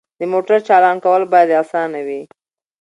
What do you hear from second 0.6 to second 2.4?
چالان کول باید اسانه وي.